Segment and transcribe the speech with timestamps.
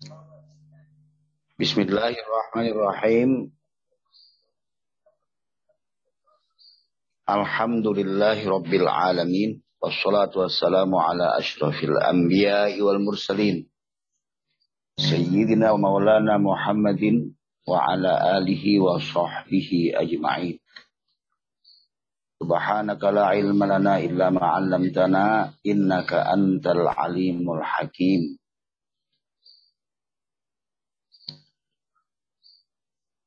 [0.00, 3.52] بسم الله الرحمن الرحيم.
[7.28, 13.68] الحمد لله رب العالمين والصلاة والسلام على أشرف الأنبياء والمرسلين.
[14.96, 17.36] سيدنا ومولانا محمد
[17.68, 19.70] وعلى آله وصحبه
[20.00, 20.56] أجمعين.
[22.40, 28.39] سبحانك لا علم لنا إلا ما علمتنا إنك أنت العليم الحكيم.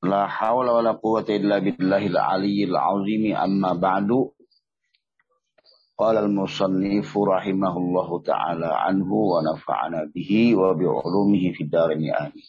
[0.04, 4.36] La hawla wa la quwwata illa billahil aliyyil azimi amma ba'du.
[5.96, 12.44] Qala al-musannifu rahimahullahu ta'ala anhu wa nafa'ana bihi wa bi'ulumihi fid darini amin.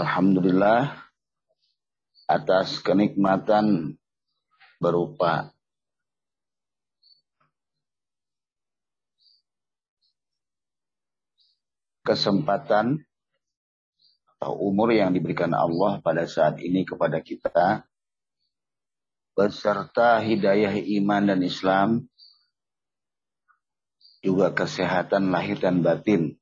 [0.00, 0.96] Alhamdulillah
[2.24, 4.00] atas kenikmatan
[4.80, 5.52] berupa
[12.00, 13.00] kesempatan
[14.36, 17.84] atau umur yang diberikan Allah pada saat ini kepada kita
[19.36, 21.88] beserta hidayah iman dan Islam
[24.20, 26.40] juga kesehatan lahir dan batin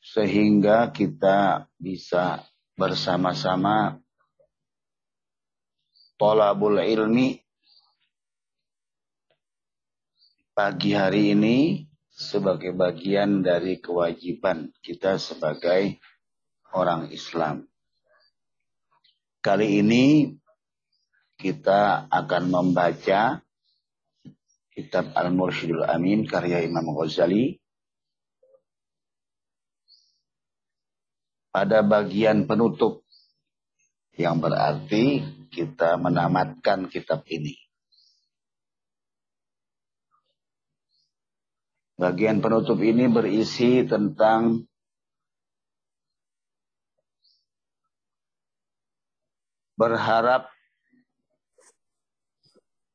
[0.00, 4.00] sehingga kita bisa bersama-sama
[6.16, 7.40] tolabul ilmi.
[10.56, 11.87] Pagi hari ini
[12.18, 16.02] sebagai bagian dari kewajiban kita sebagai
[16.74, 17.62] orang Islam.
[19.38, 20.34] Kali ini
[21.38, 23.38] kita akan membaca
[24.74, 27.54] kitab Al-Mursyidul Amin karya Imam Ghazali
[31.54, 33.06] pada bagian penutup
[34.18, 35.22] yang berarti
[35.54, 37.67] kita menamatkan kitab ini.
[41.98, 44.62] Bagian penutup ini berisi tentang
[49.74, 50.46] berharap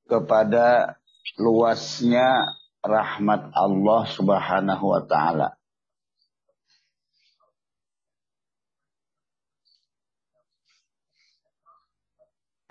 [0.07, 0.95] kepada
[1.35, 2.47] luasnya
[2.79, 5.51] rahmat Allah Subhanahu wa taala.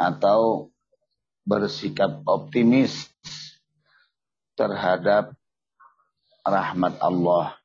[0.00, 0.72] Atau
[1.44, 3.12] bersikap optimis
[4.56, 5.36] terhadap
[6.42, 7.62] rahmat Allah.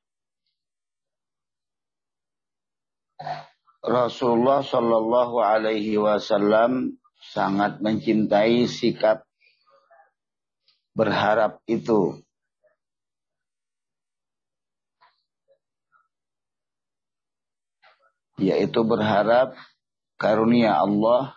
[3.81, 6.99] Rasulullah Shallallahu Alaihi Wasallam
[7.31, 9.25] sangat mencintai sikap
[10.93, 12.21] berharap itu.
[18.37, 19.57] Yaitu berharap
[20.21, 21.33] karunia Allah,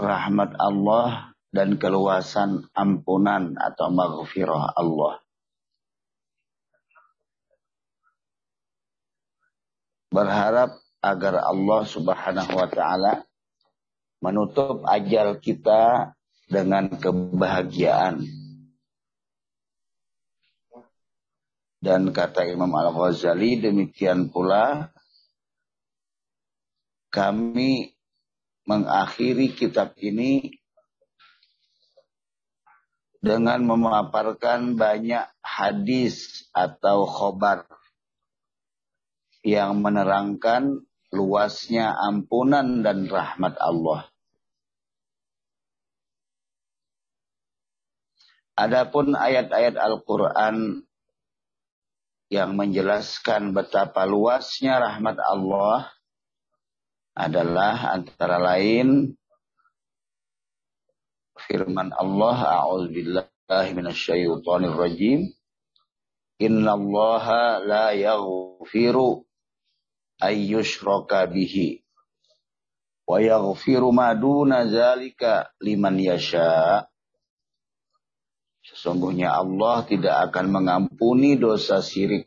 [0.00, 5.25] rahmat Allah, dan keluasan ampunan atau maghfirah Allah.
[10.16, 13.28] Berharap agar Allah Subhanahu wa taala
[14.24, 16.16] menutup ajal kita
[16.48, 18.24] dengan kebahagiaan.
[21.76, 24.88] Dan kata Imam Al-Ghazali demikian pula
[27.12, 27.94] kami
[28.66, 30.56] mengakhiri kitab ini
[33.22, 37.75] dengan memaparkan banyak hadis atau khobar
[39.46, 40.82] yang menerangkan
[41.14, 44.10] luasnya ampunan dan rahmat Allah.
[48.58, 50.82] Adapun ayat-ayat Al-Quran
[52.32, 55.94] yang menjelaskan betapa luasnya rahmat Allah
[57.14, 59.14] adalah antara lain
[61.46, 65.30] firman Allah a'udzubillahi minasyaitonir rajim
[66.42, 69.25] innallaha la yaghfiru
[70.22, 71.84] ayyushraka bihi
[73.06, 76.84] wa yaghfiru ma duna zalika liman yasha
[78.66, 82.26] Sesungguhnya Allah tidak akan mengampuni dosa syirik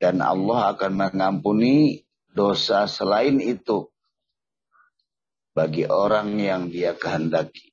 [0.00, 3.88] dan Allah akan mengampuni dosa selain itu
[5.52, 7.72] bagi orang yang dia kehendaki.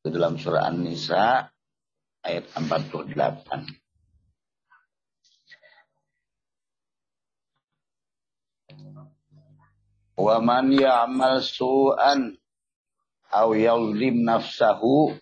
[0.00, 1.50] Itu dalam surah An-Nisa
[2.24, 3.12] ayat 48.
[10.20, 12.36] Wa man ya'mal su'an
[13.32, 15.16] aw yadhlim nafsahu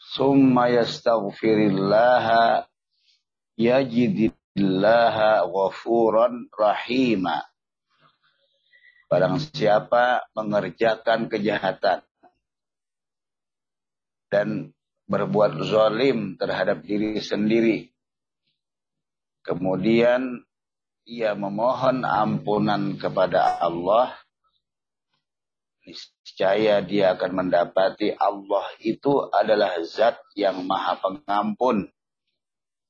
[0.00, 2.64] summa yastaghfirillaha
[3.60, 7.44] yajidillaha ghafuran rahima.
[9.12, 12.00] Barang siapa mengerjakan kejahatan
[14.32, 14.72] dan
[15.04, 17.92] berbuat zalim terhadap diri sendiri.
[19.44, 20.47] Kemudian
[21.08, 24.12] ia memohon ampunan kepada Allah,
[25.88, 31.88] niscaya dia akan mendapati Allah itu adalah zat yang maha pengampun,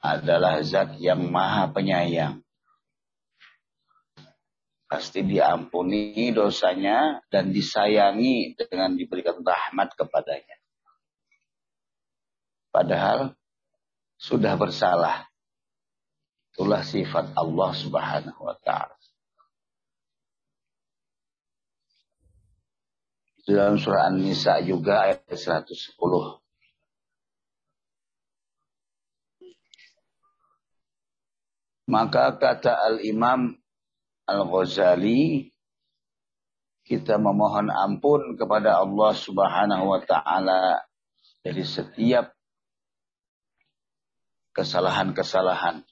[0.03, 2.43] adalah zat yang maha penyayang.
[4.91, 10.59] Pasti diampuni dosanya dan disayangi dengan diberikan rahmat kepadanya.
[12.75, 13.38] Padahal
[14.19, 15.28] sudah bersalah.
[16.58, 18.99] Itulah sifat Allah Subhanahu wa taala.
[23.46, 25.70] Dalam surah An-Nisa juga ayat 110.
[31.87, 33.55] Maka kata Al-Imam
[34.26, 35.55] Al-Ghazali,
[36.82, 40.82] kita memohon ampun kepada Allah Subhanahu wa taala
[41.46, 42.34] dari setiap
[44.58, 45.87] kesalahan-kesalahan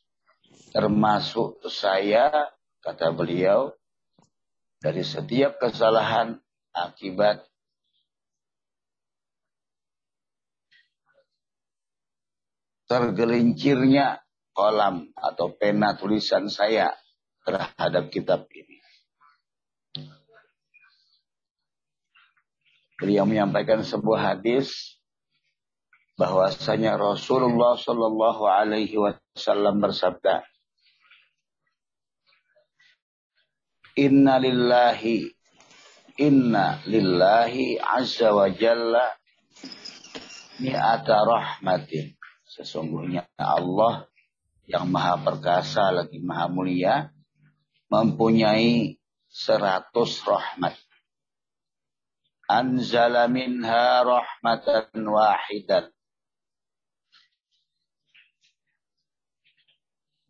[0.76, 2.28] termasuk saya,
[2.84, 3.73] kata beliau,
[4.76, 6.37] dari setiap kesalahan
[6.76, 7.40] akibat
[12.84, 14.20] tergelincirnya
[14.52, 16.93] kolam atau pena tulisan saya
[17.49, 18.76] terhadap kitab ini.
[23.00, 25.00] Beliau menyampaikan sebuah hadis
[26.20, 30.44] bahwasanya Rasulullah Shallallahu Alaihi Wasallam bersabda,
[33.96, 35.37] Inna lillahi
[36.16, 39.04] Inna lillahi azza wa jalla
[40.64, 42.16] mi'ata rahmatin.
[42.48, 44.08] Sesungguhnya Allah
[44.64, 47.12] yang maha perkasa lagi maha mulia
[47.93, 48.96] mempunyai
[49.28, 50.72] seratus rahmat.
[52.49, 55.92] Anzala minha rahmatan wahidan.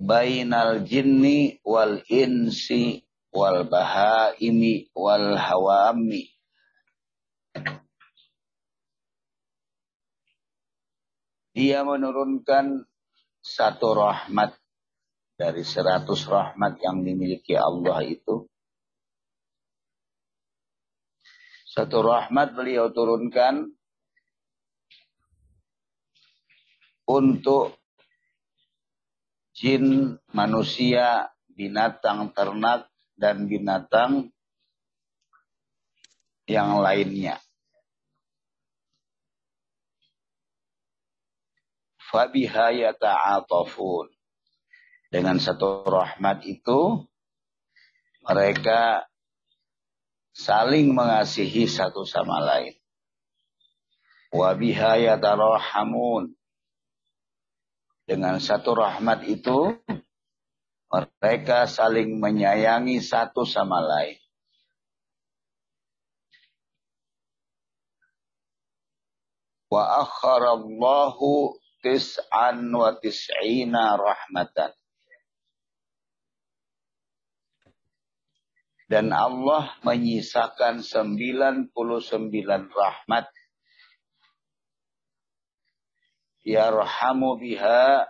[0.03, 3.06] Bainal jinni wal insi
[3.37, 6.33] wal bahaimi wal hawami.
[11.53, 12.85] Dia menurunkan
[13.45, 14.57] satu rahmat
[15.37, 18.49] dari seratus rahmat yang dimiliki Allah itu.
[21.69, 23.69] Satu rahmat beliau turunkan
[27.05, 27.77] untuk
[29.57, 34.31] jin, manusia, binatang, ternak, dan binatang
[36.47, 37.43] yang lainnya.
[42.07, 44.15] Fabiha yata'atafun.
[45.11, 47.03] Dengan satu rahmat itu,
[48.27, 49.07] mereka
[50.37, 52.75] saling mengasihi satu sama lain.
[54.35, 56.37] Wabiha yatarahamun.
[58.07, 59.75] Dengan satu rahmat itu,
[60.87, 64.19] mereka saling menyayangi satu sama lain.
[69.67, 74.71] Wa akharallahu tis'an wa tis'ina rahmatan.
[78.87, 81.75] Dan Allah menyisakan 99
[82.71, 83.27] rahmat.
[86.47, 88.07] Yarhamu biha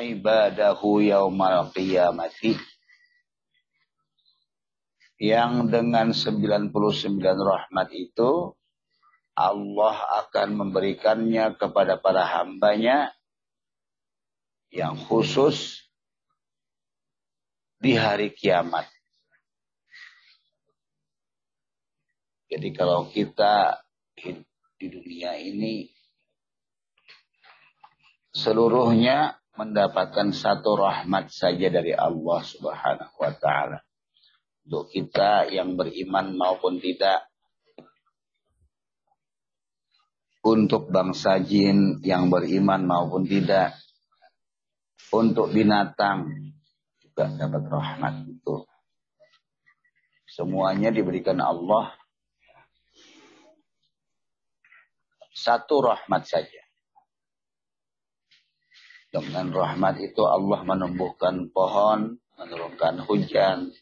[0.00, 2.58] ibadahu yaumal qiyamati
[5.18, 6.70] yang dengan 99
[7.22, 8.54] rahmat itu
[9.38, 13.14] Allah akan memberikannya kepada para hambanya
[14.70, 15.86] yang khusus
[17.78, 18.86] di hari kiamat.
[22.50, 23.78] Jadi kalau kita
[24.78, 25.86] di dunia ini
[28.34, 33.82] seluruhnya mendapatkan satu rahmat saja dari Allah Subhanahu wa taala.
[34.62, 37.26] Untuk kita yang beriman maupun tidak.
[40.46, 43.74] Untuk bangsa jin yang beriman maupun tidak.
[45.10, 46.54] Untuk binatang
[47.02, 48.62] juga dapat rahmat itu.
[50.30, 51.98] Semuanya diberikan Allah
[55.34, 56.67] satu rahmat saja.
[59.08, 63.72] Dengan rahmat itu Allah menumbuhkan pohon, menurunkan hujan,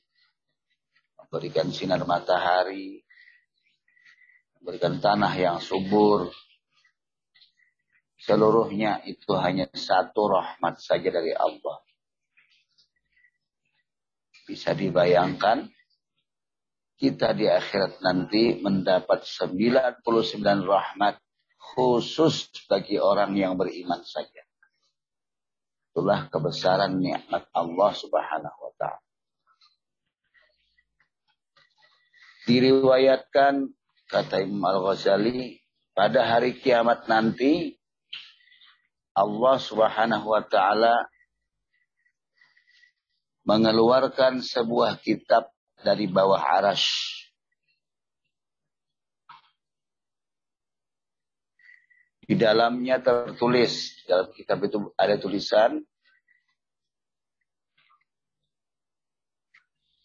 [1.18, 3.02] memberikan sinar matahari,
[4.62, 6.30] memberikan tanah yang subur.
[8.23, 11.83] Seluruhnya itu hanya satu rahmat saja dari Allah.
[14.47, 15.66] Bisa dibayangkan
[16.97, 20.06] kita di akhirat nanti mendapat 99
[20.62, 21.18] rahmat
[21.75, 24.46] khusus bagi orang yang beriman saja.
[25.97, 29.00] Itulah kebesaran nikmat Allah Subhanahu wa taala.
[32.45, 33.73] Diriwayatkan
[34.05, 35.57] kata Imam Al-Ghazali
[35.97, 37.81] pada hari kiamat nanti
[39.17, 41.09] Allah Subhanahu wa taala
[43.49, 45.49] mengeluarkan sebuah kitab
[45.81, 46.93] dari bawah arash.
[52.26, 55.78] Di dalamnya tertulis, dalam kitab itu ada tulisan,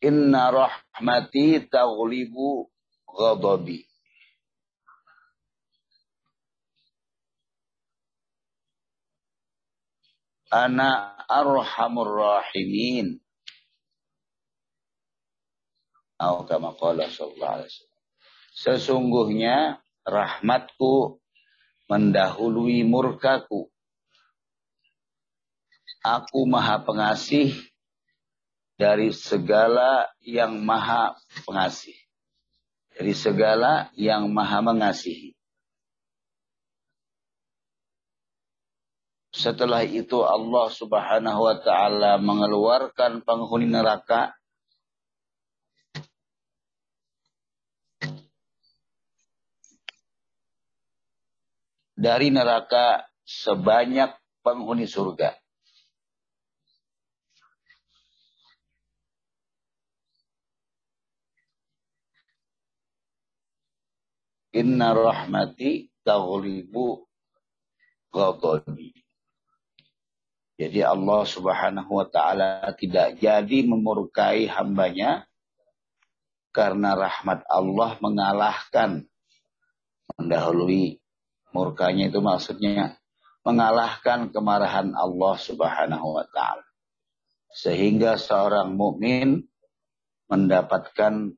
[0.01, 2.65] Inna rahmati taghlibu
[3.05, 3.85] ghadabi.
[10.49, 13.21] Ana arhamur rahimin.
[16.17, 18.01] Atau kama qala sallallahu alaihi wasallam.
[18.51, 19.57] Sesungguhnya
[20.01, 21.20] rahmatku
[21.91, 23.67] mendahului murkaku.
[25.99, 27.51] Aku maha pengasih
[28.79, 31.93] dari segala yang maha pengasih.
[32.95, 35.35] Dari segala yang maha mengasihi.
[39.31, 44.35] Setelah itu Allah subhanahu wa ta'ala mengeluarkan penghuni neraka
[52.01, 54.09] dari neraka sebanyak
[54.41, 55.37] penghuni surga.
[64.57, 67.05] Inna rahmati taghlibu
[68.11, 68.91] ghadabi.
[70.59, 75.25] Jadi Allah subhanahu wa ta'ala tidak jadi memurkai hambanya
[76.53, 79.09] karena rahmat Allah mengalahkan
[80.19, 81.00] mendahului
[81.51, 82.95] Murkanya itu maksudnya
[83.43, 86.65] mengalahkan kemarahan Allah Subhanahu wa taala.
[87.51, 89.43] Sehingga seorang mukmin
[90.31, 91.35] mendapatkan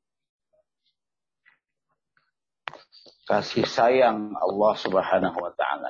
[3.25, 5.89] kasih sayang Allah Subhanahu wa taala.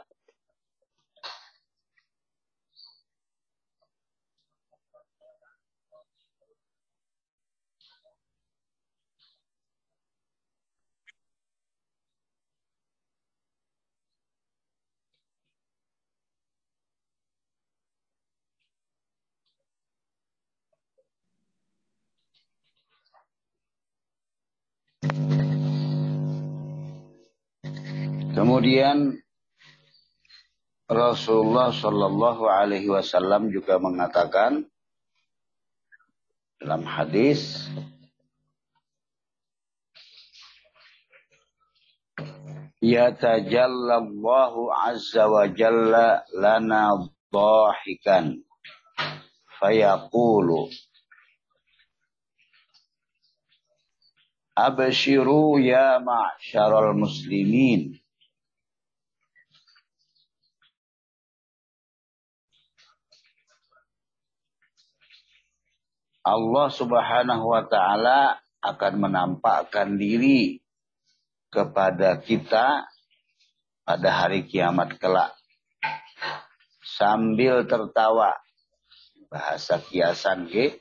[28.43, 29.23] Kemudian
[30.91, 34.67] Rasulullah Shallallahu Alaihi Wasallam juga mengatakan
[36.59, 37.71] dalam hadis
[42.83, 47.00] Ya tajallallahu azza wa jalla lana
[47.31, 48.43] dhahikan.
[49.55, 50.67] Fayaqulu
[54.51, 58.02] Abshiru ya ma'syaral muslimin
[66.24, 70.63] Allah Subhanahu wa taala akan menampakkan diri
[71.51, 72.88] kepada kita
[73.84, 75.36] pada hari kiamat kelak.
[76.80, 78.39] Sambil tertawa.
[79.27, 80.80] Bahasa kiasan G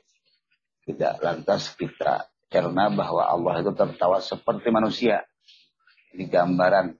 [0.85, 5.25] tidak lantas kita karena bahwa Allah itu tertawa seperti manusia.
[6.13, 6.93] Ini gambaran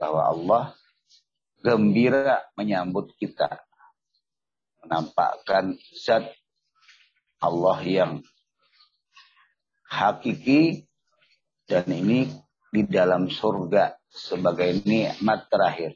[0.00, 0.64] bahwa Allah
[1.60, 3.62] gembira menyambut kita.
[4.80, 6.24] Menampakkan zat
[7.44, 8.12] Allah yang
[9.84, 10.88] hakiki
[11.68, 12.32] dan ini
[12.72, 15.94] di dalam surga sebagai nikmat terakhir.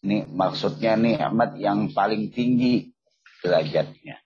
[0.00, 2.88] Ini maksudnya nikmat yang paling tinggi
[3.44, 4.16] derajatnya.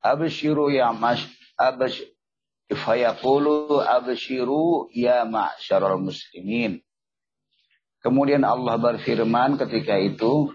[0.00, 1.20] Abshiru ya mas
[1.58, 2.00] absh
[2.72, 6.80] fayaqulu abshiru ya ma'syarul muslimin.
[7.98, 10.54] Kemudian Allah berfirman ketika itu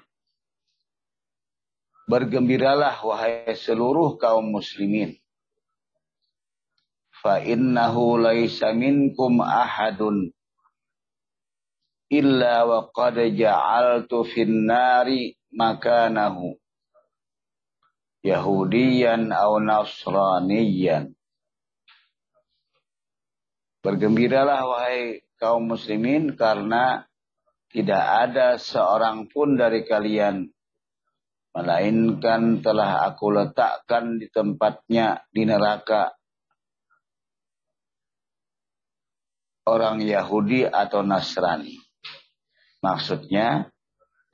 [2.03, 5.15] Bergembiralah wahai seluruh kaum muslimin.
[7.23, 10.27] Fa innahu laisa minkum ahadun
[12.11, 16.59] illa wa qad ja'altu fin nari makanahu
[18.23, 21.11] Yahudiyan au Nasraniyan.
[23.83, 27.03] Bergembiralah wahai kaum muslimin karena
[27.67, 30.52] tidak ada seorang pun dari kalian
[31.53, 36.13] Melainkan telah aku letakkan di tempatnya di neraka.
[39.67, 41.79] orang Yahudi atau Nasrani.
[42.83, 43.71] Maksudnya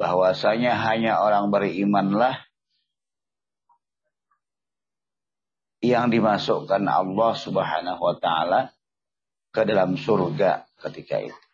[0.02, 2.42] bahwasanya hanya orang berimanlah
[5.80, 8.74] yang dimasukkan Allah Subhanahu wa taala
[9.54, 11.49] ke dalam surga ketika itu.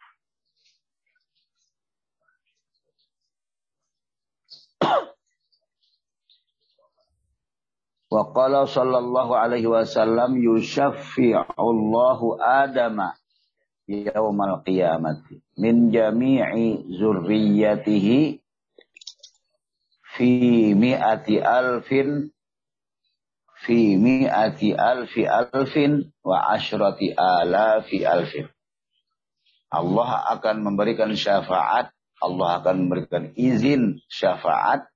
[8.16, 13.12] Wa qala sallallahu alaihi wasallam yushaffi'u Allahu Adama
[13.92, 18.40] yaumal qiyamati min jami'i zurriyyatihi
[20.16, 20.30] fi
[20.80, 22.32] mi'ati alfin
[23.68, 28.48] fi mi'ati alfi alfin wa asyrati alafi alfin.
[29.76, 31.92] Allah akan memberikan syafaat,
[32.24, 34.88] Allah akan memberikan izin syafaat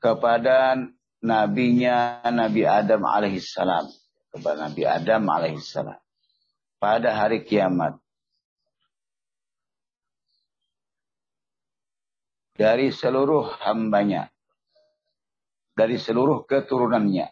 [0.00, 0.80] kepada
[1.20, 3.86] nabinya Nabi Adam alaihissalam.
[4.32, 6.00] Kepada Nabi Adam alaihissalam.
[6.80, 8.00] Pada hari kiamat.
[12.56, 14.32] Dari seluruh hambanya.
[15.76, 17.28] Dari seluruh keturunannya.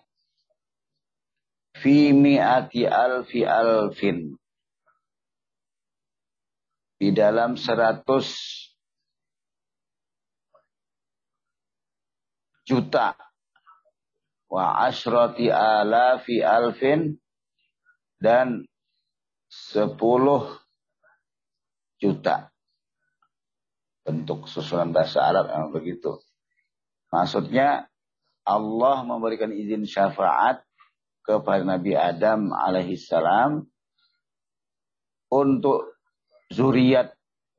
[1.80, 4.36] Fi mi'ati alfi alfin.
[6.98, 8.28] Di dalam seratus
[12.68, 13.16] juta.
[14.52, 17.16] Wa asrati alafi alfin
[18.20, 18.68] dan
[19.48, 20.60] sepuluh
[21.96, 22.52] juta.
[24.04, 26.20] Bentuk susunan bahasa Arab yang begitu.
[27.08, 27.88] Maksudnya
[28.44, 30.64] Allah memberikan izin syafaat
[31.24, 33.68] kepada Nabi Adam alaihissalam
[35.28, 35.92] untuk
[36.48, 37.12] zuriat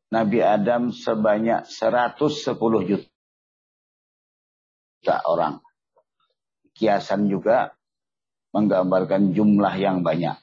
[0.09, 3.08] Nabi Adam sebanyak 110 juta
[4.99, 5.63] juta orang.
[6.75, 7.71] Kiasan juga
[8.51, 10.35] menggambarkan jumlah yang banyak.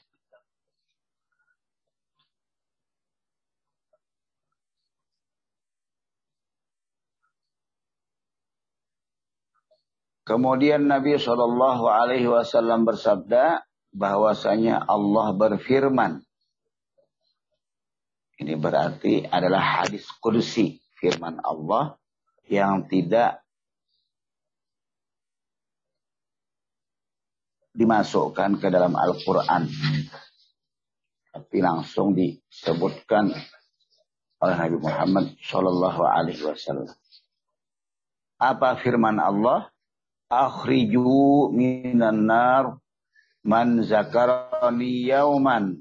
[10.27, 13.63] Kemudian Nabi Shallallahu Alaihi Wasallam bersabda
[13.95, 16.27] bahwasanya Allah berfirman.
[18.43, 21.95] Ini berarti adalah hadis kursi firman Allah
[22.51, 23.46] yang tidak
[27.77, 29.69] dimasukkan ke dalam Al-Quran.
[31.37, 33.29] Tapi langsung disebutkan
[34.41, 36.97] oleh Nabi Muhammad Shallallahu Alaihi Wasallam.
[38.41, 39.69] Apa firman Allah?
[40.27, 42.83] Akhriju minan nar
[43.47, 45.79] man zakarani yauman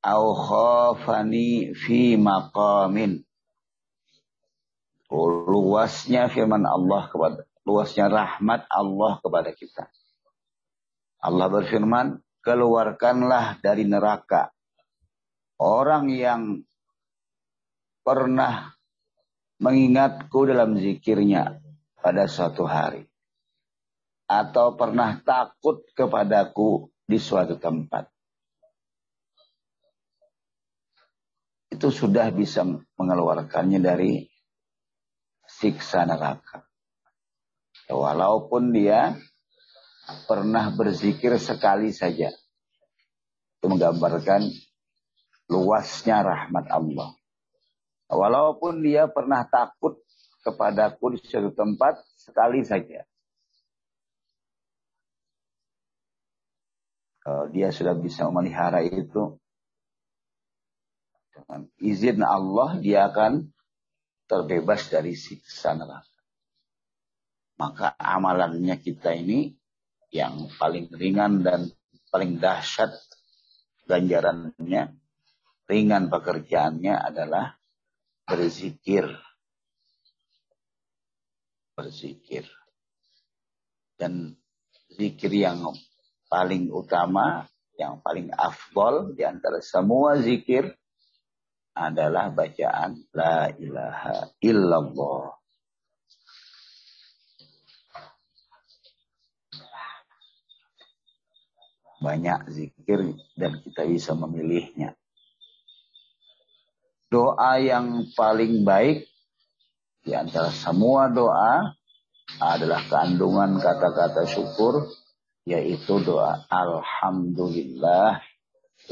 [0.00, 3.26] au khafani fi maqamin.
[5.12, 9.92] Luasnya firman Allah kepada luasnya rahmat Allah kepada kita
[11.22, 14.50] Allah berfirman, keluarkanlah dari neraka
[15.62, 16.42] orang yang
[18.02, 18.74] pernah
[19.62, 21.62] mengingatku dalam zikirnya
[22.02, 23.06] pada suatu hari.
[24.26, 28.08] Atau pernah takut kepadaku di suatu tempat.
[31.68, 32.64] Itu sudah bisa
[32.96, 34.24] mengeluarkannya dari
[35.46, 36.64] siksa neraka.
[37.92, 39.12] Walaupun dia
[40.26, 42.30] pernah berzikir sekali saja.
[43.58, 44.50] Itu menggambarkan
[45.50, 47.14] luasnya rahmat Allah.
[48.12, 50.02] Walaupun dia pernah takut
[50.42, 53.06] kepadaku di suatu tempat sekali saja.
[57.22, 59.38] Kalau dia sudah bisa memelihara itu,
[61.30, 63.46] dengan izin Allah dia akan
[64.26, 66.18] terbebas dari siksa neraka.
[67.62, 69.54] Maka amalannya kita ini
[70.12, 71.72] yang paling ringan dan
[72.12, 72.92] paling dahsyat
[73.88, 74.92] ganjarannya,
[75.66, 77.56] ringan pekerjaannya adalah
[78.28, 79.08] berzikir.
[81.72, 82.44] Berzikir.
[83.96, 84.36] Dan
[84.92, 85.72] zikir yang
[86.28, 87.48] paling utama,
[87.80, 90.68] yang paling afdol di antara semua zikir
[91.72, 95.41] adalah bacaan La ilaha illallah.
[102.02, 104.98] Banyak zikir dan kita bisa memilihnya.
[107.08, 109.06] Doa yang paling baik
[110.02, 111.78] di antara semua doa
[112.42, 114.90] adalah kandungan kata-kata syukur
[115.46, 118.18] yaitu doa alhamdulillah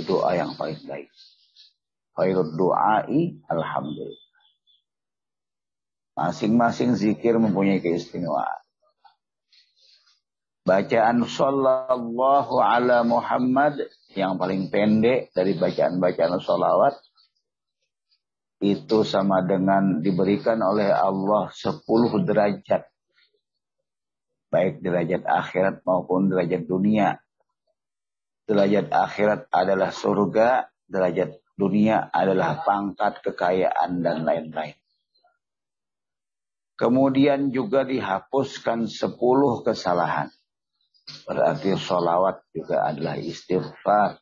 [0.06, 1.10] doa yang paling baik.
[2.14, 4.38] Khairul doai alhamdulillah.
[6.14, 8.60] Masing-masing zikir mempunyai keistimewaan.
[10.60, 13.80] Bacaan sallallahu ala Muhammad
[14.12, 17.00] yang paling pendek dari bacaan-bacaan salawat
[18.60, 21.80] itu sama dengan diberikan oleh Allah 10
[22.28, 22.84] derajat.
[24.52, 27.16] Baik derajat akhirat maupun derajat dunia.
[28.44, 34.76] Derajat akhirat adalah surga, derajat dunia adalah pangkat, kekayaan, dan lain-lain.
[36.76, 39.16] Kemudian juga dihapuskan 10
[39.64, 40.28] kesalahan.
[41.26, 44.18] Berarti sholawat juga adalah istighfar.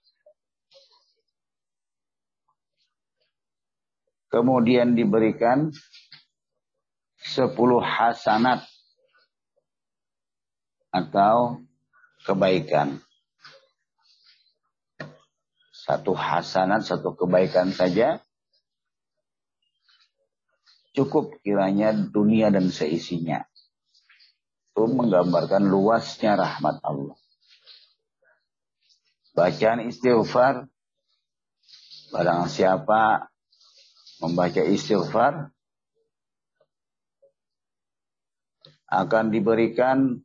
[4.28, 5.72] Kemudian diberikan
[7.16, 8.60] sepuluh hasanat
[10.92, 11.64] atau
[12.28, 13.00] kebaikan.
[15.72, 18.20] Satu hasanat, satu kebaikan saja
[20.92, 23.48] cukup kiranya dunia dan seisinya
[24.78, 27.18] itu menggambarkan luasnya rahmat Allah.
[29.34, 30.70] Bacaan istighfar,
[32.14, 33.26] barang siapa
[34.22, 35.50] membaca istighfar,
[38.86, 40.22] akan diberikan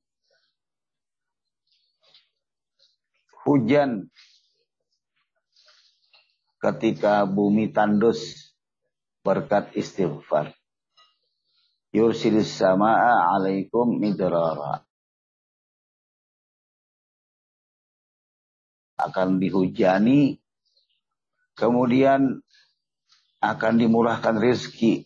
[3.42, 4.14] hujan
[6.62, 8.54] ketika bumi tandus
[9.26, 10.54] berkat istighfar
[11.94, 14.82] yursilis samaa alaikum midrara.
[18.98, 20.42] Akan dihujani,
[21.54, 22.42] kemudian
[23.40, 25.06] akan dimurahkan rezeki.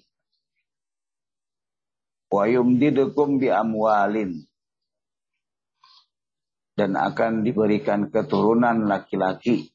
[2.31, 4.47] Wa yumdidukum bi amwalin.
[6.77, 9.73] Dan akan diberikan keturunan laki-laki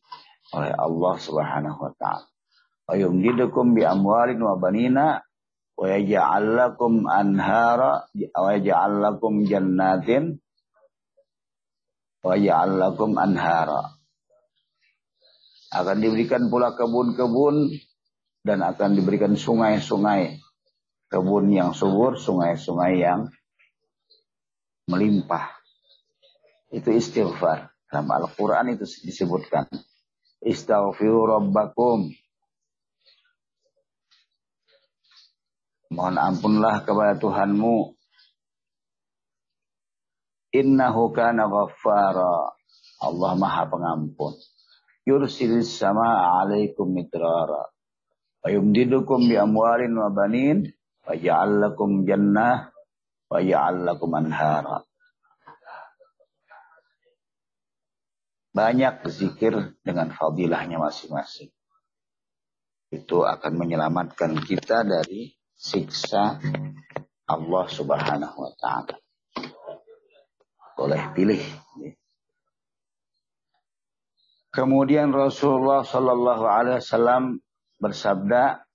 [0.54, 2.30] oleh Allah Subhanahu wa taala.
[2.86, 5.18] Wa yumdidukum bi amwalin wa banina
[5.82, 6.78] wa yaj'al
[7.10, 9.18] anhara wa yaj'al
[9.50, 10.38] jannatin
[12.22, 13.98] wa yaj'al anhara
[15.72, 17.72] akan diberikan pula kebun-kebun
[18.44, 20.36] dan akan diberikan sungai-sungai.
[21.08, 23.32] Kebun yang subur sungai-sungai yang
[24.88, 25.48] melimpah.
[26.68, 27.72] Itu istighfar.
[27.88, 29.68] Dalam Al-Quran itu disebutkan
[30.44, 32.08] istaghfiru rabbakum
[35.92, 37.92] Mohon ampunlah kepada Tuhanmu.
[40.56, 42.56] Innahu kana ghaffara.
[43.04, 44.32] Allah maha pengampun.
[45.04, 47.68] Yursilis sama alaikum mitrara.
[48.40, 50.72] Wa yumdidukum bi amwalin wa banin.
[51.04, 52.72] Wa ja'allakum jannah.
[53.28, 54.88] Wa ja'allakum anhara.
[58.56, 61.52] Banyak zikir dengan fadilahnya masing-masing.
[62.88, 66.42] Itu akan menyelamatkan kita dari siksa
[67.30, 68.98] Allah Subhanahu wa taala.
[70.74, 71.42] Boleh pilih.
[74.50, 77.38] Kemudian Rasulullah Shallallahu alaihi wasallam
[77.78, 78.66] bersabda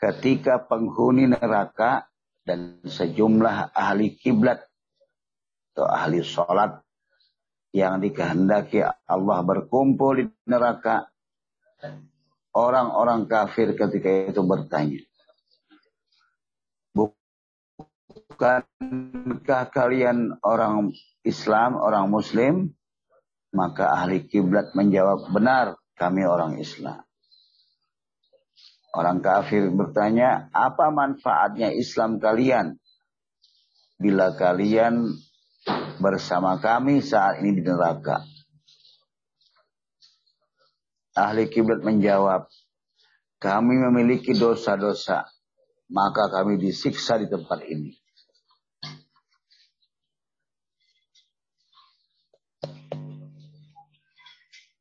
[0.00, 2.08] ketika penghuni neraka
[2.46, 4.64] dan sejumlah ahli kiblat
[5.74, 6.80] atau ahli sholat
[7.76, 11.04] yang dikehendaki Allah berkumpul di neraka
[12.56, 15.04] orang-orang kafir ketika itu bertanya
[18.40, 20.96] bukankah kalian orang
[21.28, 22.72] Islam, orang Muslim?
[23.52, 27.04] Maka ahli kiblat menjawab, benar kami orang Islam.
[28.96, 32.80] Orang kafir bertanya, apa manfaatnya Islam kalian?
[34.00, 35.12] Bila kalian
[36.00, 38.24] bersama kami saat ini di neraka.
[41.12, 42.48] Ahli kiblat menjawab,
[43.36, 45.28] kami memiliki dosa-dosa,
[45.92, 47.99] maka kami disiksa di tempat ini.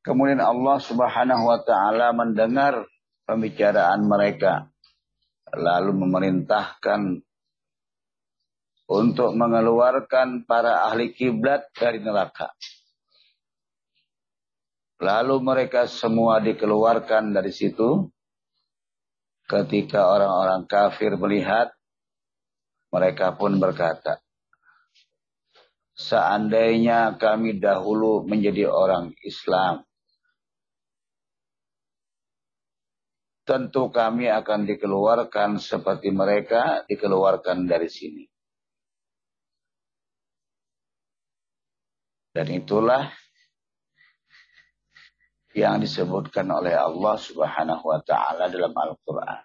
[0.09, 2.81] Kemudian Allah Subhanahu wa taala mendengar
[3.29, 4.65] pembicaraan mereka
[5.53, 7.21] lalu memerintahkan
[8.89, 12.49] untuk mengeluarkan para ahli kiblat dari neraka.
[14.97, 18.09] Lalu mereka semua dikeluarkan dari situ.
[19.45, 21.69] Ketika orang-orang kafir melihat,
[22.89, 24.17] mereka pun berkata,
[25.93, 29.88] Seandainya kami dahulu menjadi orang Islam,
[33.49, 38.29] tentu kami akan dikeluarkan seperti mereka dikeluarkan dari sini.
[42.29, 43.09] Dan itulah
[45.57, 49.41] yang disebutkan oleh Allah Subhanahu wa taala dalam Al-Qur'an.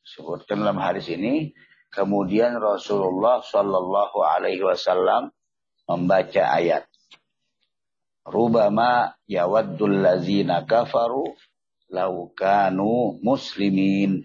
[0.00, 1.52] Sebutkan dalam hadis ini,
[1.94, 5.30] Kemudian Rasulullah Shallallahu Alaihi Wasallam
[5.86, 6.90] membaca ayat.
[8.24, 11.36] Rubama yawaddul lazina kafaru
[11.92, 14.24] laukanu muslimin.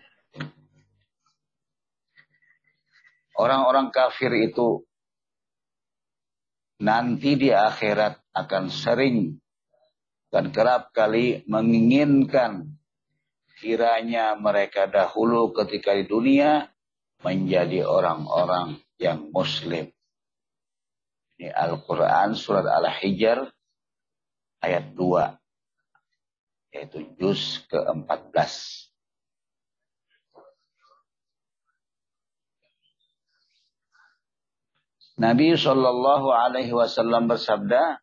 [3.39, 4.83] Orang-orang kafir itu
[6.79, 9.39] nanti di akhirat akan sering
[10.31, 12.79] dan kerap kali menginginkan
[13.59, 16.71] kiranya mereka dahulu ketika di dunia
[17.19, 19.91] menjadi orang-orang yang muslim.
[21.39, 23.47] Ini Al-Quran surat Al-Hijr
[24.63, 25.39] ayat 2
[26.69, 28.35] yaitu juz ke-14.
[35.19, 37.99] Nabi Shallallahu Alaihi Wasallam bersabda,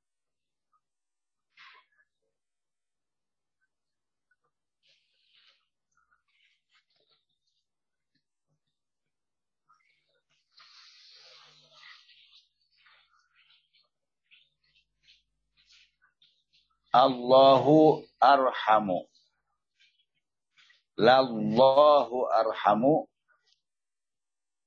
[16.97, 19.05] Allahu arhamu.
[20.97, 23.05] Lallahu arhamu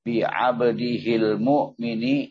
[0.05, 2.29] bi abdihil mu'mini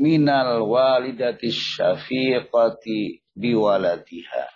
[0.00, 4.48] minal walidati syafiqati biwaladiha.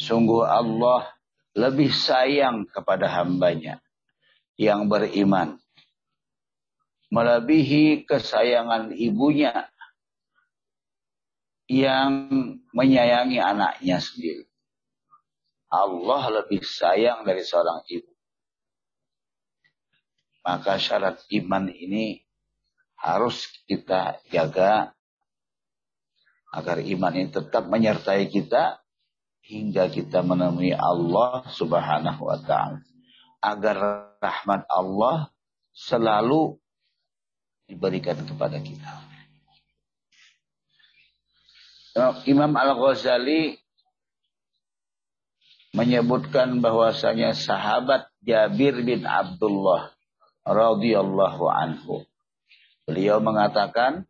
[0.00, 1.04] Sungguh Allah
[1.52, 3.84] lebih sayang kepada hambanya
[4.56, 5.60] yang beriman.
[7.12, 9.68] Melebihi kesayangan ibunya
[11.68, 12.32] yang
[12.72, 14.48] menyayangi anaknya sendiri.
[15.68, 18.08] Allah lebih sayang dari seorang ibu.
[20.48, 22.24] Maka syarat iman ini
[22.96, 24.96] harus kita jaga
[26.56, 28.80] agar iman ini tetap menyertai kita
[29.44, 32.80] hingga kita menemui Allah Subhanahu wa taala.
[33.44, 33.76] Agar
[34.24, 35.28] rahmat Allah
[35.76, 36.56] selalu
[37.68, 39.17] diberikan kepada kita.
[42.30, 43.58] Imam Al-Ghazali
[45.74, 49.92] menyebutkan bahwasanya sahabat Jabir bin Abdullah
[50.46, 52.06] radhiyallahu anhu.
[52.88, 54.08] Beliau mengatakan,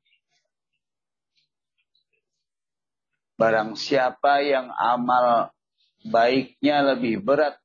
[3.35, 5.51] barang siapa yang amal
[6.07, 7.59] baiknya lebih berat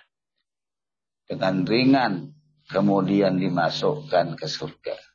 [1.31, 2.35] dengan ringan,
[2.67, 5.10] kemudian dimasukkan ke surga.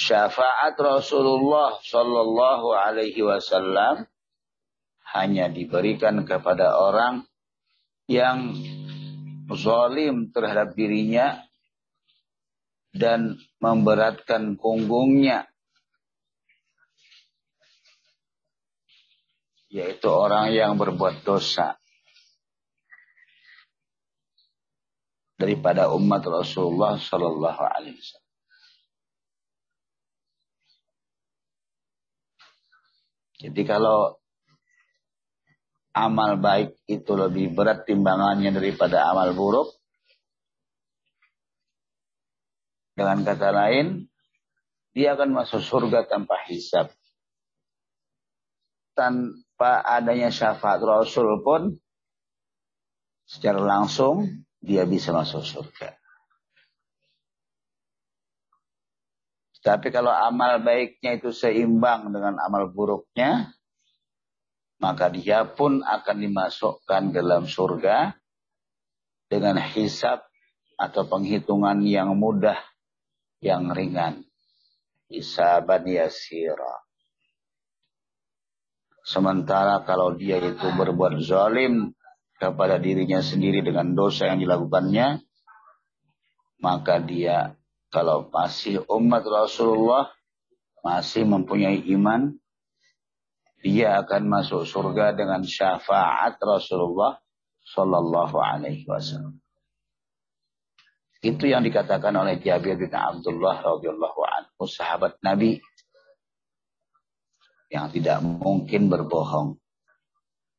[0.00, 4.08] Syafaat Rasulullah Shallallahu Alaihi Wasallam
[5.12, 7.28] hanya diberikan kepada orang
[8.08, 8.56] yang
[9.52, 11.44] zalim terhadap dirinya
[12.96, 15.44] dan memberatkan punggungnya
[19.68, 21.76] yaitu orang yang berbuat dosa.
[25.36, 28.19] Daripada umat Rasulullah sallallahu alaihi wasallam
[33.40, 34.20] Jadi kalau
[35.96, 39.72] amal baik itu lebih berat timbangannya daripada amal buruk.
[42.94, 44.04] Dengan kata lain,
[44.92, 46.92] dia akan masuk surga tanpa hisab.
[48.92, 51.80] Tanpa adanya syafaat Rasul pun,
[53.24, 55.99] secara langsung dia bisa masuk surga.
[59.60, 63.52] Tapi kalau amal baiknya itu seimbang dengan amal buruknya,
[64.80, 68.16] maka dia pun akan dimasukkan dalam surga
[69.28, 70.24] dengan hisab
[70.80, 72.56] atau penghitungan yang mudah,
[73.44, 74.24] yang ringan.
[75.12, 76.80] Hisaban yasira.
[79.04, 81.92] Sementara kalau dia itu berbuat zalim
[82.40, 85.20] kepada dirinya sendiri dengan dosa yang dilakukannya,
[86.64, 87.59] maka dia
[87.90, 90.14] kalau masih umat Rasulullah,
[90.86, 92.32] masih mempunyai iman,
[93.60, 97.20] dia akan masuk surga dengan syafaat Rasulullah
[97.66, 99.36] Sallallahu Alaihi Wasallam.
[101.20, 105.60] Itu yang dikatakan oleh Jabir bin Abdullah radhiyallahu anhu, sahabat Nabi
[107.68, 109.60] yang tidak mungkin berbohong.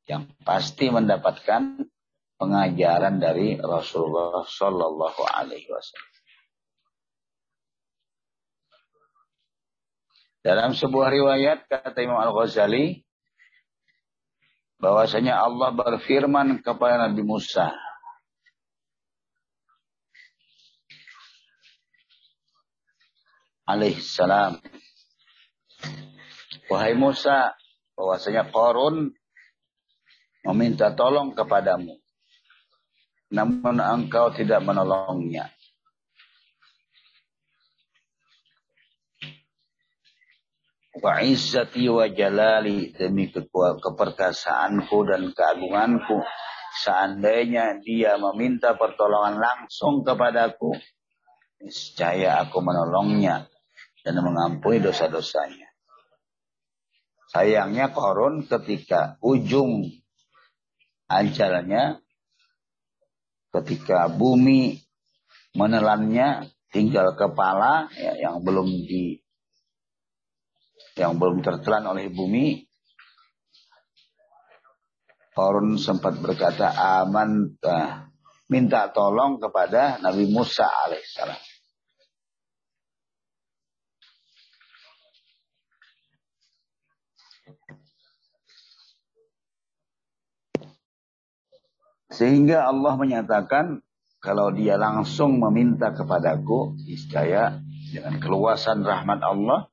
[0.09, 1.87] yang pasti mendapatkan
[2.35, 6.10] pengajaran dari Rasulullah Shallallahu Alaihi Wasallam.
[10.41, 13.05] Dalam sebuah riwayat kata Imam Al Ghazali
[14.81, 17.69] bahwasanya Allah berfirman kepada Nabi Musa
[23.69, 24.57] alaihissalam
[26.67, 27.53] wahai Musa
[27.93, 29.13] bahwasanya Korun
[30.49, 32.01] meminta tolong kepadamu
[33.29, 35.53] namun engkau tidak menolongnya
[41.01, 46.21] wa izzati wa jalali demi keperkasaanku dan keagunganku.
[46.71, 50.71] Seandainya dia meminta pertolongan langsung kepadaku
[51.59, 53.49] niscaya aku menolongnya
[54.05, 55.67] dan mengampuni dosa-dosanya.
[57.31, 59.87] Sayangnya korun ketika ujung
[61.11, 61.99] ajalnya
[63.51, 64.79] ketika bumi
[65.55, 69.20] menelannya tinggal kepala ya, yang belum di
[70.95, 72.67] yang belum tertelan oleh bumi.
[75.31, 76.69] Harun sempat berkata,
[77.01, 78.11] aman, uh,
[78.51, 81.39] minta tolong kepada Nabi Musa alaihissalam.
[92.11, 93.79] Sehingga Allah menyatakan
[94.19, 97.57] kalau dia langsung meminta kepadaku, niscaya
[97.89, 99.70] dengan keluasan rahmat Allah,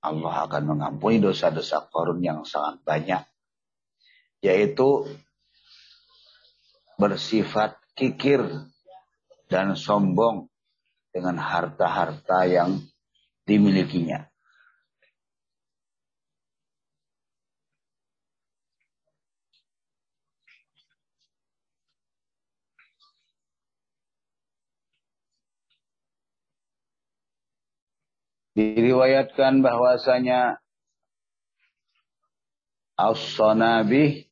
[0.00, 3.22] Allah akan mengampuni dosa-dosa korun yang sangat banyak.
[4.40, 5.04] Yaitu
[6.96, 8.40] bersifat kikir
[9.52, 10.48] dan sombong
[11.12, 12.80] dengan harta-harta yang
[13.44, 14.29] dimilikinya.
[28.60, 30.60] Diriwayatkan bahwasanya
[32.92, 34.28] As-Sanabi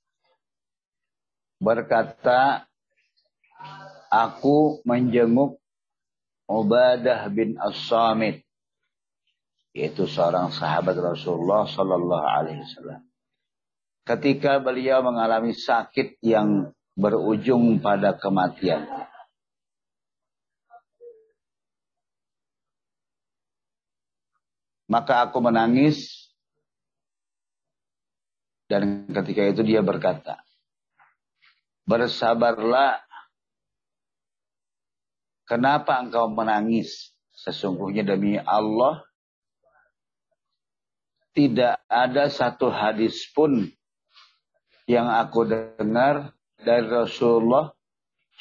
[1.56, 2.68] berkata,
[4.12, 5.56] Aku menjenguk
[6.44, 8.44] Ubadah bin As-Samit,
[9.72, 13.00] yaitu seorang sahabat Rasulullah Sallallahu Alaihi Wasallam.
[14.04, 18.84] Ketika beliau mengalami sakit yang berujung pada kematian.
[24.88, 26.28] Maka aku menangis.
[28.68, 30.40] Dan ketika itu dia berkata,
[31.88, 33.00] Bersabarlah.
[35.48, 37.16] Kenapa engkau menangis?
[37.32, 39.08] Sesungguhnya demi Allah,
[41.32, 43.72] tidak ada satu hadis pun
[44.84, 47.72] yang aku dengar dari Rasulullah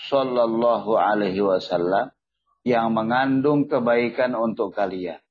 [0.08, 2.10] Shallallahu Alaihi Wasallam
[2.66, 5.22] yang mengandung kebaikan untuk kalian.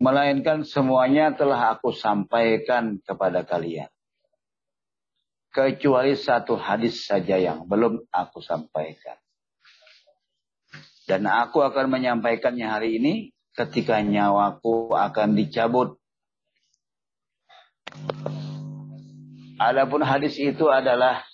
[0.00, 3.92] Melainkan semuanya telah aku sampaikan kepada kalian.
[5.52, 9.20] Kecuali satu hadis saja yang belum aku sampaikan.
[11.04, 16.00] Dan aku akan menyampaikannya hari ini ketika nyawaku akan dicabut.
[19.60, 21.28] Adapun hadis itu adalah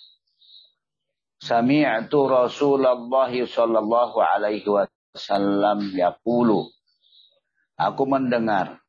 [1.39, 6.67] Sami'tu Rasulullah sallallahu alaihi wasallam yaqulu
[7.77, 8.81] aku mendengar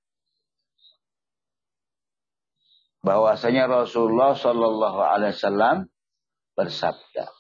[3.04, 5.76] bahwasanya Rasulullah Shallallahu Alaihi Wasallam
[6.58, 7.30] bersabda,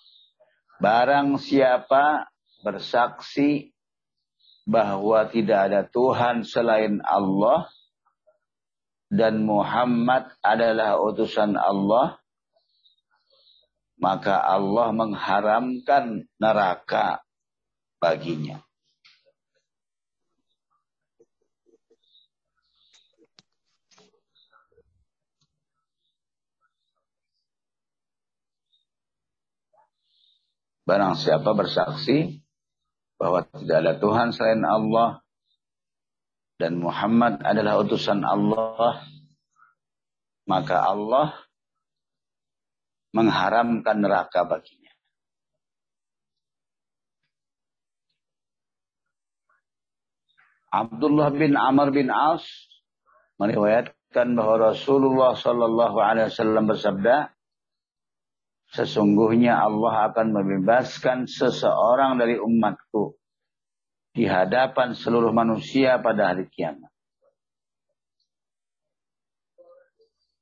[0.78, 2.30] barang siapa
[2.62, 3.74] bersaksi
[4.68, 7.66] bahwa tidak ada Tuhan selain Allah
[9.08, 12.20] dan Muhammad adalah utusan Allah,
[13.96, 17.24] maka Allah mengharamkan neraka
[17.98, 18.67] baginya.
[30.88, 32.40] Barang siapa bersaksi
[33.20, 35.20] bahwa tidak ada Tuhan selain Allah
[36.56, 39.04] dan Muhammad adalah utusan Allah,
[40.48, 41.36] maka Allah
[43.12, 44.88] mengharamkan neraka baginya.
[50.72, 52.48] Abdullah bin Amr bin As
[53.36, 57.36] meriwayatkan bahwa Rasulullah Shallallahu Alaihi Wasallam bersabda,
[58.68, 63.16] Sesungguhnya Allah akan membebaskan seseorang dari umatku
[64.12, 66.92] di hadapan seluruh manusia pada hari kiamat.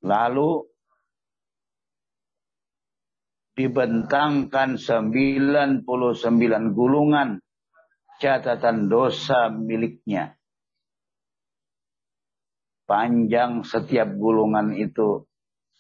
[0.02, 0.66] Lalu
[3.56, 5.82] dibentangkan 99
[6.76, 7.40] gulungan
[8.20, 10.36] catatan dosa miliknya.
[12.86, 15.26] Panjang setiap gulungan itu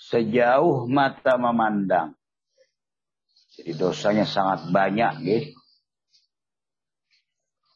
[0.00, 2.15] sejauh mata memandang.
[3.56, 5.12] Jadi dosanya sangat banyak.
[5.24, 5.50] Gitu.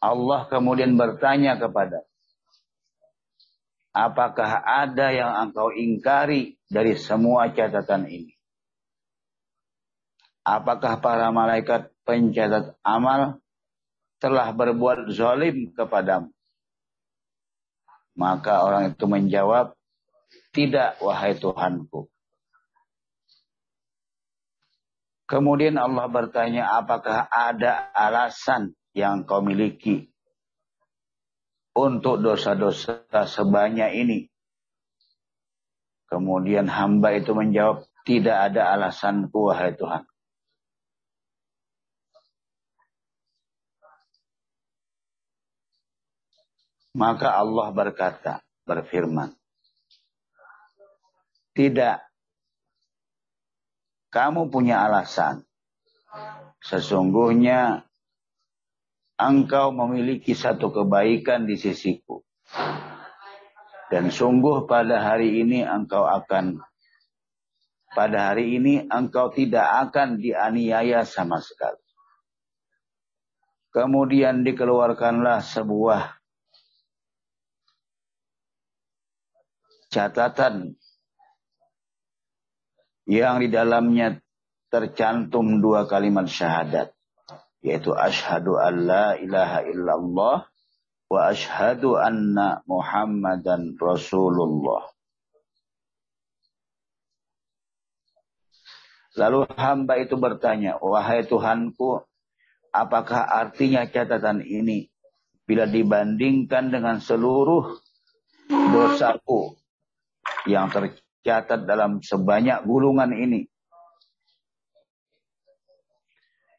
[0.01, 2.05] Allah kemudian bertanya kepada
[3.91, 8.39] Apakah ada yang engkau ingkari dari semua catatan ini?
[10.47, 13.43] Apakah para malaikat pencatat amal
[14.23, 16.31] telah berbuat zalim kepadamu?
[18.15, 19.75] Maka orang itu menjawab,
[20.55, 22.07] tidak wahai Tuhanku.
[25.31, 30.11] Kemudian Allah bertanya, apakah ada alasan yang kau miliki
[31.71, 34.19] untuk dosa-dosa sebanyak ini.
[36.11, 40.03] Kemudian hamba itu menjawab, tidak ada alasanku wahai Tuhan.
[46.99, 49.31] Maka Allah berkata, berfirman.
[51.55, 52.10] Tidak.
[54.11, 55.47] Kamu punya alasan.
[56.61, 57.87] Sesungguhnya
[59.15, 62.21] engkau memiliki satu kebaikan di sisiku.
[63.91, 66.63] Dan sungguh pada hari ini engkau akan
[67.91, 71.83] pada hari ini engkau tidak akan dianiaya sama sekali.
[73.71, 76.19] Kemudian dikeluarkanlah sebuah
[79.91, 80.80] catatan
[83.11, 84.23] yang di dalamnya
[84.71, 86.95] tercantum dua kalimat syahadat
[87.59, 90.37] yaitu asyhadu an la ilaha illallah
[91.11, 94.87] wa asyhadu anna Muhammadan Rasulullah.
[99.19, 102.07] Lalu hamba itu bertanya, wahai Tuhanku,
[102.71, 104.87] apakah artinya catatan ini
[105.51, 107.75] bila dibandingkan dengan seluruh
[108.47, 109.59] dosaku
[110.47, 110.71] yang
[111.21, 113.45] tercatat dalam sebanyak gulungan ini?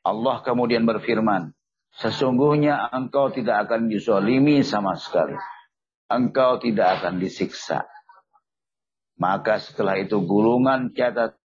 [0.06, 1.54] Allah kemudian berfirman,
[1.98, 5.38] sesungguhnya engkau tidak akan disolimi sama sekali.
[6.06, 7.90] Engkau tidak akan disiksa.
[9.18, 11.41] Maka setelah itu gulungan catat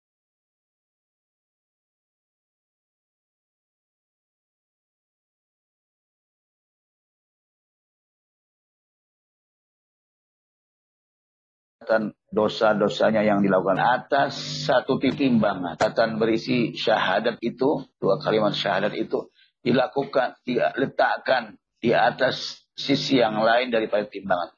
[11.91, 15.75] catatan dosa-dosanya yang dilakukan atas satu timbangan.
[15.75, 19.27] Catatan berisi syahadat itu, dua kalimat syahadat itu
[19.59, 24.55] dilakukan, diletakkan di atas sisi yang lain daripada timbangan.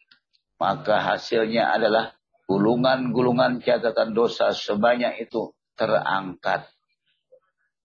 [0.62, 2.14] Maka hasilnya adalah
[2.46, 6.70] gulungan-gulungan catatan dosa sebanyak itu terangkat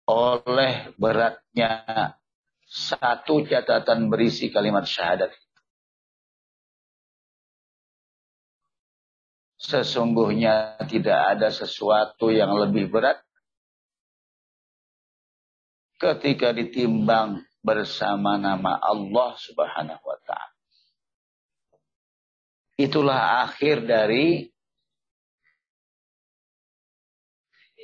[0.04, 1.88] oleh beratnya
[2.68, 5.32] satu catatan berisi kalimat syahadat
[9.58, 13.18] Sesungguhnya tidak ada sesuatu yang lebih berat
[15.98, 20.56] ketika ditimbang bersama nama Allah Subhanahu wa taala.
[22.78, 24.46] Itulah akhir dari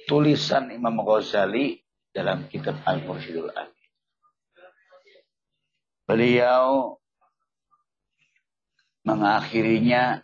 [0.07, 1.83] tulisan Imam Ghazali
[2.15, 3.89] dalam kitab Al-Mursyidul Amin.
[6.07, 6.97] Beliau
[9.05, 10.24] mengakhirinya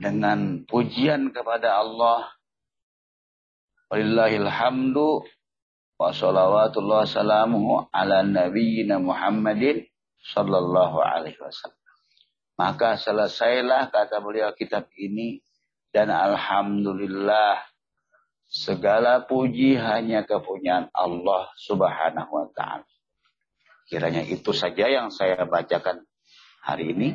[0.00, 2.32] dengan pujian kepada Allah.
[3.92, 5.28] Wallahilhamdu
[6.00, 9.84] wa salawatullah salamuhu ala nabiyyina Muhammadin
[10.32, 11.76] sallallahu alaihi wasallam.
[12.56, 15.44] Maka selesailah kata beliau kitab ini
[15.92, 17.60] dan alhamdulillah
[18.48, 22.88] segala puji hanya kepunyaan Allah Subhanahu wa taala.
[23.90, 26.06] Kiranya itu saja yang saya bacakan
[26.62, 27.08] hari ini.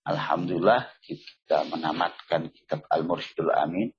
[0.00, 3.92] Alhamdulillah kita menamatkan kitab Al-Mursyidul Amin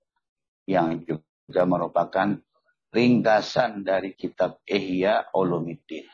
[0.65, 2.41] yang juga merupakan
[2.89, 6.09] ringkasan dari kitab Ihya Ulumiddin.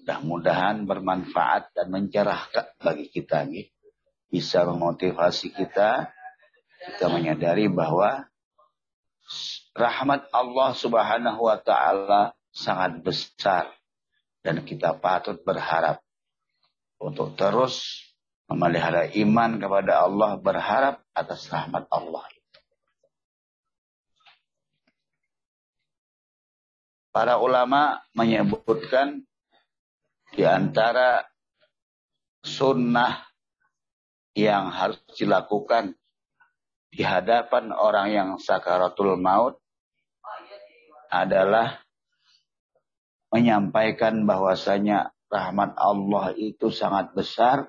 [0.00, 3.68] Mudah-mudahan bermanfaat dan mencerahkan bagi kita nih.
[4.28, 6.08] Bisa memotivasi kita
[6.78, 8.24] kita menyadari bahwa
[9.76, 13.68] rahmat Allah Subhanahu wa taala sangat besar
[14.40, 16.00] dan kita patut berharap
[16.96, 18.07] untuk terus
[18.48, 22.24] memelihara iman kepada Allah berharap atas rahmat Allah.
[27.12, 29.20] Para ulama menyebutkan
[30.32, 31.28] di antara
[32.40, 33.28] sunnah
[34.32, 35.98] yang harus dilakukan
[36.88, 39.60] di hadapan orang yang sakaratul maut
[41.12, 41.84] adalah
[43.28, 47.68] menyampaikan bahwasanya rahmat Allah itu sangat besar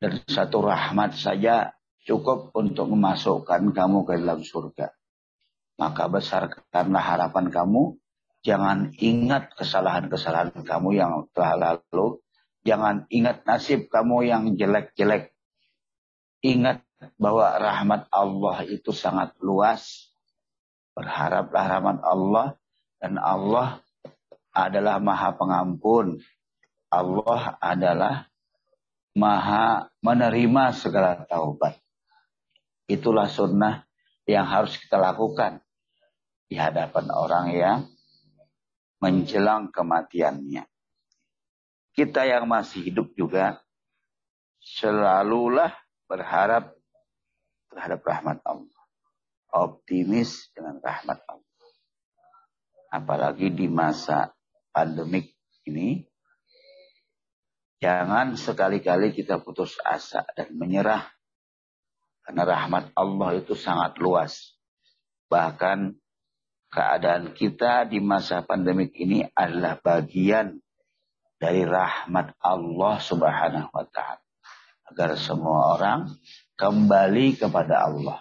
[0.00, 1.76] dan satu rahmat saja
[2.08, 4.96] cukup untuk memasukkan kamu ke dalam surga.
[5.76, 8.00] Maka besar karena harapan kamu,
[8.40, 12.20] jangan ingat kesalahan-kesalahan kamu yang telah lalu,
[12.64, 15.36] jangan ingat nasib kamu yang jelek-jelek.
[16.40, 16.80] Ingat
[17.20, 20.12] bahwa rahmat Allah itu sangat luas.
[20.96, 22.46] Berharaplah rahmat Allah
[22.96, 23.84] dan Allah
[24.56, 26.20] adalah maha pengampun.
[26.88, 28.29] Allah adalah
[29.14, 31.78] maha menerima segala taubat.
[32.90, 33.86] Itulah sunnah
[34.26, 35.62] yang harus kita lakukan
[36.50, 37.78] di hadapan orang yang
[38.98, 40.66] menjelang kematiannya.
[41.94, 43.62] Kita yang masih hidup juga
[44.58, 45.74] selalulah
[46.06, 46.74] berharap
[47.70, 48.82] terhadap rahmat Allah.
[49.50, 51.54] Optimis dengan rahmat Allah.
[52.90, 54.30] Apalagi di masa
[54.70, 55.34] pandemik
[55.66, 56.09] ini,
[57.80, 61.08] jangan sekali-kali kita putus asa dan menyerah.
[62.22, 64.54] Karena rahmat Allah itu sangat luas.
[65.32, 65.98] Bahkan
[66.70, 70.60] keadaan kita di masa pandemik ini adalah bagian
[71.40, 74.22] dari rahmat Allah subhanahu wa ta'ala.
[74.90, 76.12] Agar semua orang
[76.60, 78.20] kembali kepada Allah.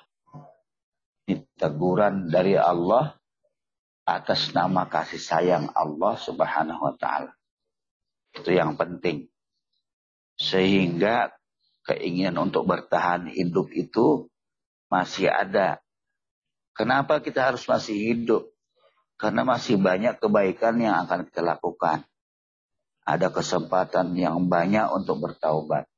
[1.30, 3.20] Ini teguran dari Allah
[4.10, 7.38] atas nama kasih sayang Allah Subhanahu wa taala.
[8.34, 9.30] Itu yang penting.
[10.40, 11.36] Sehingga
[11.84, 14.32] keinginan untuk bertahan hidup itu
[14.88, 15.84] masih ada.
[16.72, 18.48] Kenapa kita harus masih hidup?
[19.20, 22.08] Karena masih banyak kebaikan yang akan kita lakukan.
[23.04, 25.92] Ada kesempatan yang banyak untuk bertaubat.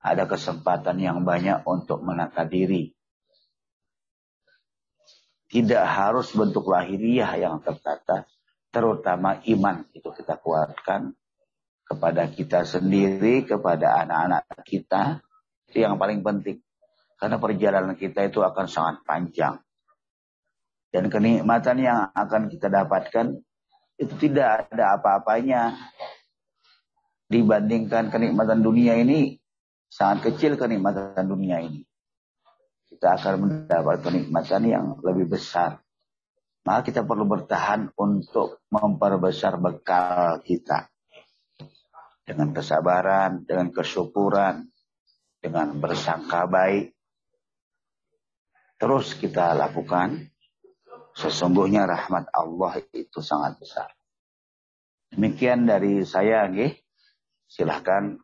[0.00, 2.96] Ada kesempatan yang banyak untuk menata diri.
[5.52, 8.24] Tidak harus bentuk lahiriah yang tertata,
[8.72, 11.12] terutama iman itu kita kuatkan
[11.86, 15.22] kepada kita sendiri, kepada anak-anak kita,
[15.70, 16.58] itu yang paling penting.
[17.16, 19.62] Karena perjalanan kita itu akan sangat panjang.
[20.90, 23.38] Dan kenikmatan yang akan kita dapatkan
[23.96, 25.72] itu tidak ada apa-apanya
[27.30, 29.40] dibandingkan kenikmatan dunia ini
[29.88, 31.86] sangat kecil kenikmatan dunia ini
[32.96, 35.84] kita akan mendapat kenikmatan yang lebih besar.
[36.64, 40.88] Maka kita perlu bertahan untuk memperbesar bekal kita.
[42.26, 44.66] Dengan kesabaran, dengan kesyukuran,
[45.38, 46.90] dengan bersangka baik.
[48.76, 50.26] Terus kita lakukan.
[51.16, 53.88] Sesungguhnya rahmat Allah itu sangat besar.
[55.08, 56.76] Demikian dari saya, nggih.
[57.48, 58.20] Silahkan